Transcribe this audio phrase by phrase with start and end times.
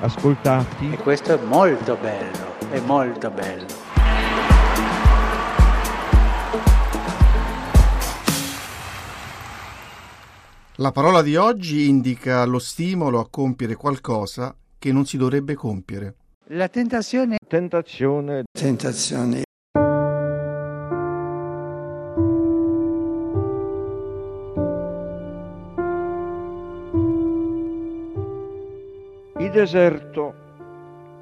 [0.00, 0.92] ascoltati.
[0.92, 3.66] E questo è molto bello, è molto bello.
[10.76, 16.14] La parola di oggi indica lo stimolo a compiere qualcosa che non si dovrebbe compiere.
[16.52, 19.42] La tentazione Tentazione Tentazioni.
[29.50, 30.32] Deserto,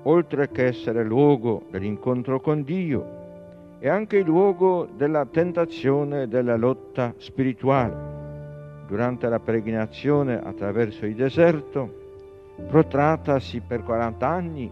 [0.02, 6.56] oltre che essere luogo dell'incontro con Dio, è anche il luogo della tentazione e della
[6.56, 8.86] lotta spirituale.
[8.86, 11.90] Durante la peregrinazione attraverso il deserto,
[12.68, 14.70] protrattasi per 40 anni,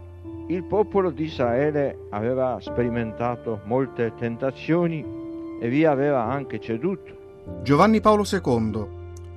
[0.49, 5.03] il popolo di Israele aveva sperimentato molte tentazioni
[5.59, 7.63] e vi aveva anche ceduto.
[7.63, 8.87] Giovanni Paolo II,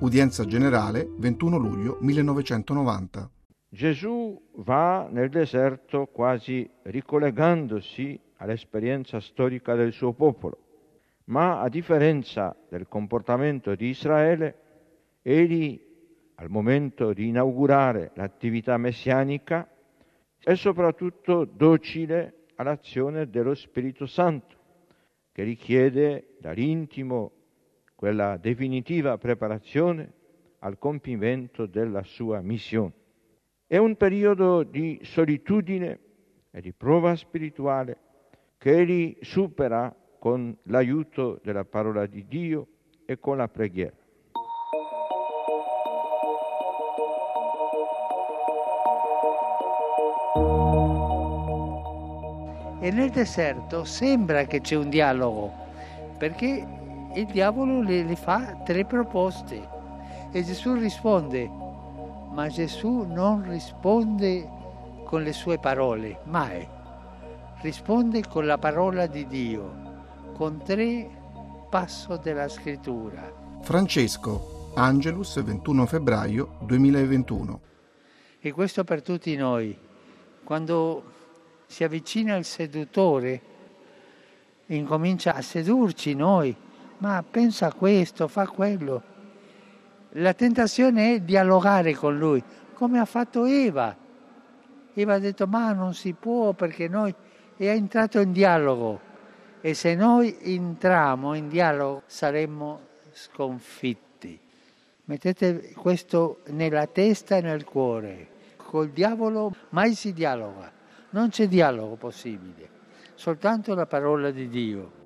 [0.00, 3.30] udienza generale, 21 luglio 1990.
[3.72, 10.58] Gesù va nel deserto quasi ricollegandosi all'esperienza storica del suo popolo,
[11.26, 14.56] ma a differenza del comportamento di Israele,
[15.22, 15.80] egli
[16.34, 19.70] al momento di inaugurare l'attività messianica
[20.36, 24.56] è soprattutto docile all'azione dello Spirito Santo,
[25.30, 27.30] che richiede dall'intimo
[27.94, 30.12] quella definitiva preparazione
[30.58, 32.99] al compimento della sua missione.
[33.70, 36.00] È un periodo di solitudine
[36.50, 37.98] e di prova spirituale
[38.58, 42.66] che egli supera con l'aiuto della parola di Dio
[43.04, 43.94] e con la preghiera.
[52.80, 55.52] e nel deserto sembra che c'è un dialogo,
[56.18, 56.66] perché
[57.14, 59.78] il diavolo le, le fa tre proposte
[60.32, 61.68] e Gesù risponde,
[62.30, 64.48] ma Gesù non risponde
[65.04, 66.66] con le sue parole, mai.
[67.60, 71.08] Risponde con la parola di Dio, con tre
[71.68, 73.32] passo della scrittura.
[73.62, 77.60] Francesco, Angelus, 21 febbraio 2021.
[78.40, 79.76] E questo per tutti noi.
[80.44, 81.02] Quando
[81.66, 83.42] si avvicina il seduttore,
[84.66, 86.54] incomincia a sedurci noi,
[86.98, 89.02] ma pensa a questo, fa quello.
[90.14, 92.42] La tentazione è dialogare con lui,
[92.74, 93.96] come ha fatto Eva.
[94.92, 97.14] Eva ha detto ma non si può perché noi
[97.56, 99.00] è entrato in dialogo
[99.60, 102.80] e se noi entriamo in dialogo saremmo
[103.12, 104.38] sconfitti.
[105.04, 108.28] Mettete questo nella testa e nel cuore.
[108.56, 110.72] Col diavolo mai si dialoga,
[111.10, 112.68] non c'è dialogo possibile,
[113.14, 114.99] soltanto la parola di Dio.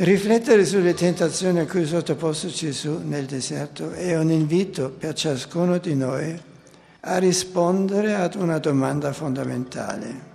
[0.00, 5.78] Riflettere sulle tentazioni a cui è sottoposto Gesù nel deserto è un invito per ciascuno
[5.78, 6.40] di noi
[7.00, 10.26] a rispondere ad una domanda fondamentale.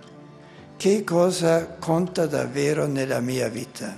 [0.76, 3.96] Che cosa conta davvero nella mia vita?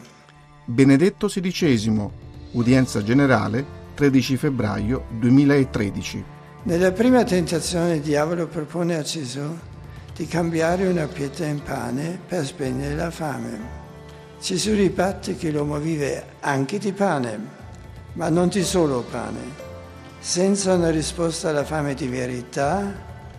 [0.67, 2.11] Benedetto XVI,
[2.53, 3.65] udienza generale,
[3.97, 6.25] 13 febbraio 2013.
[6.63, 9.59] Nella prima tentazione il diavolo propone a Gesù
[10.15, 13.86] di cambiare una pietra in pane per spegnere la fame.
[14.41, 17.39] Gesù ribatte che l'uomo vive anche di pane,
[18.13, 19.65] ma non di solo pane.
[20.19, 22.93] Senza una risposta alla fame di verità,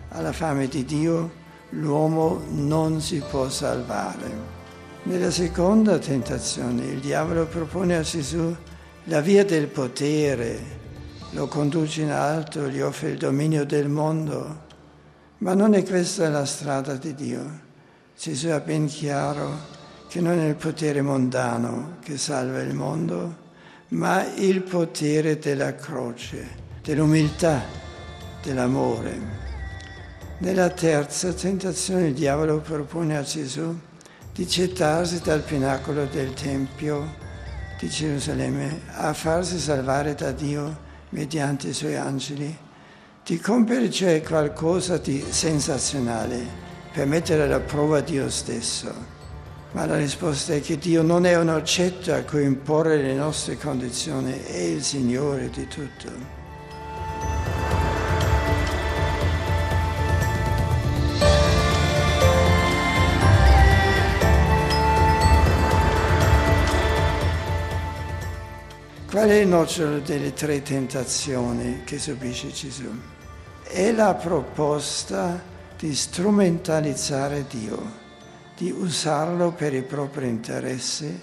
[0.08, 1.30] alla fame di Dio,
[1.70, 4.56] l'uomo non si può salvare.
[5.04, 8.54] Nella seconda tentazione il diavolo propone a Gesù
[9.04, 10.76] la via del potere,
[11.30, 14.66] lo conduce in alto, gli offre il dominio del mondo,
[15.38, 17.66] ma non è questa la strada di Dio.
[18.18, 19.76] Gesù ha ben chiaro
[20.08, 23.46] che non è il potere mondano che salva il mondo,
[23.88, 26.48] ma il potere della croce,
[26.82, 27.62] dell'umiltà,
[28.42, 29.36] dell'amore.
[30.38, 33.78] Nella terza tentazione il diavolo propone a Gesù
[34.32, 37.16] di gettarsi dal pinacolo del Tempio
[37.78, 42.56] di Gerusalemme a farsi salvare da Dio mediante i suoi angeli,
[43.24, 49.17] di compiere cioè qualcosa di sensazionale per mettere alla prova Dio stesso.
[49.72, 53.56] Ma la risposta è che Dio non è un oggetto a cui imporre le nostre
[53.56, 56.36] condizioni, è il Signore di tutto.
[69.10, 72.88] Qual è il nocciolo delle tre tentazioni che subisce Gesù?
[73.62, 75.42] È la proposta
[75.78, 77.97] di strumentalizzare Dio,
[78.58, 81.18] di usarlo per i propri interessi,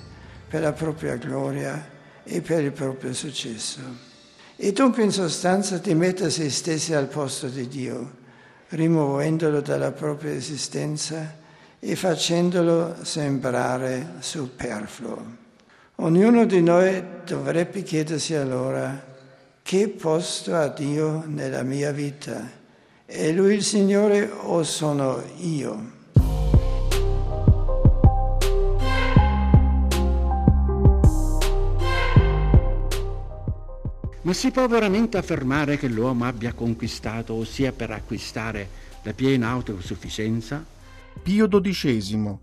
[0.48, 1.92] per la propria gloria
[2.24, 3.82] e per il proprio successo.
[4.56, 8.24] E dunque in sostanza di mettere se stessi al posto di Dio,
[8.70, 11.36] rimuovendolo dalla propria esistenza
[11.78, 15.44] e facendolo sembrare superfluo.
[15.96, 19.14] Ognuno di noi dovrebbe chiedersi allora
[19.62, 22.50] che posto ha Dio nella mia vita?
[23.06, 25.95] È Lui il Signore o sono io?
[34.26, 38.68] Ma si può veramente affermare che l'uomo abbia conquistato o sia per acquistare
[39.04, 40.66] la piena autosufficienza?
[41.22, 42.36] Pio XII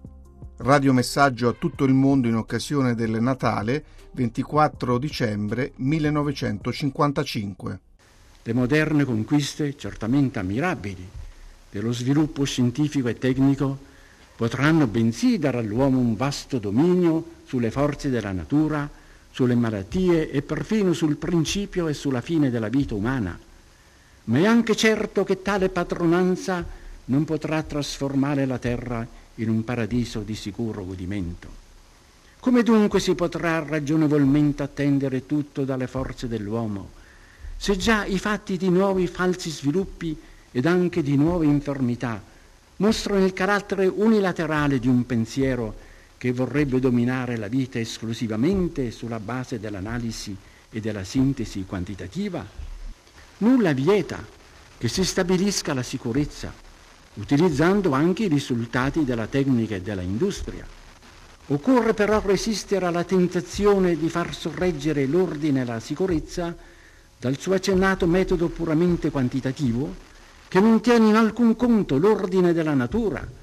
[0.59, 3.83] Radiomessaggio a tutto il mondo in occasione del Natale
[4.13, 7.81] 24 dicembre 1955.
[8.45, 11.05] Le moderne conquiste, certamente ammirabili,
[11.69, 13.77] dello sviluppo scientifico e tecnico
[14.37, 18.89] potranno bensì dare all'uomo un vasto dominio sulle forze della natura,
[19.33, 23.37] sulle malattie e perfino sul principio e sulla fine della vita umana.
[24.25, 26.65] Ma è anche certo che tale padronanza
[27.07, 29.05] non potrà trasformare la terra
[29.37, 31.61] in un paradiso di sicuro godimento.
[32.39, 36.91] Come dunque si potrà ragionevolmente attendere tutto dalle forze dell'uomo,
[37.57, 40.17] se già i fatti di nuovi falsi sviluppi
[40.51, 42.21] ed anche di nuove infermità
[42.77, 45.91] mostrano il carattere unilaterale di un pensiero
[46.23, 50.37] che vorrebbe dominare la vita esclusivamente sulla base dell'analisi
[50.71, 52.47] e della sintesi quantitativa?
[53.39, 54.25] Nulla vieta
[54.79, 56.55] che si stabilisca la sicurezza,
[57.15, 60.65] utilizzando anche i risultati della tecnica e della industria.
[61.49, 66.57] Occorre però resistere alla tentazione di far sorreggere l'ordine e la sicurezza
[67.19, 69.93] dal suo accennato metodo puramente quantitativo
[70.47, 73.41] che non tiene in alcun conto l'ordine della natura,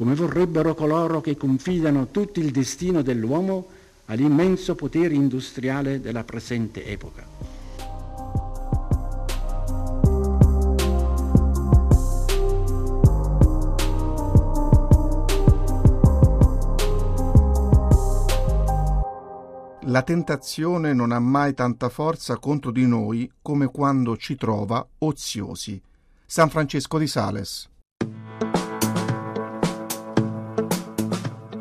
[0.00, 3.66] come vorrebbero coloro che confidano tutto il destino dell'uomo
[4.06, 7.26] all'immenso potere industriale della presente epoca.
[19.82, 25.78] La tentazione non ha mai tanta forza contro di noi come quando ci trova oziosi.
[26.24, 27.69] San Francesco di Sales.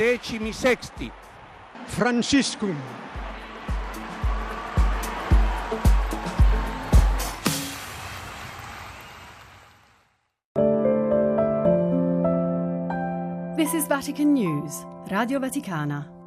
[0.00, 1.12] decimi sexti.
[1.84, 2.74] Franciscum.
[13.56, 16.19] This is Vatican News, Radio Vaticana.